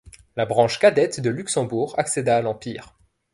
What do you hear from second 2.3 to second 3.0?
à l'Empire.